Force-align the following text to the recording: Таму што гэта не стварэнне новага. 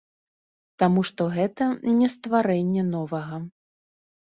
Таму 0.83 1.01
што 1.11 1.21
гэта 1.37 1.69
не 2.01 2.11
стварэнне 2.17 2.91
новага. 2.95 3.35